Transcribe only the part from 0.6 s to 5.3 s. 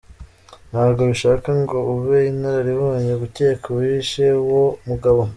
Ntabwo bishaka ngo ube inararibonye gukeka uwishe uwo mugabo.